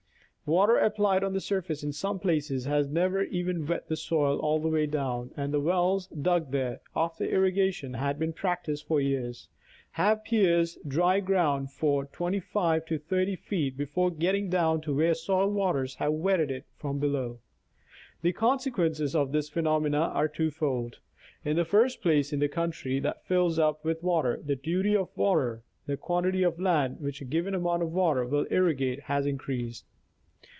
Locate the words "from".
16.75-16.99